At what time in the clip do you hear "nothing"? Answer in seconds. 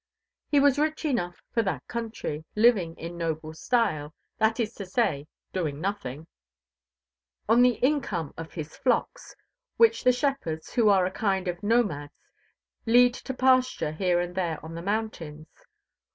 5.79-6.25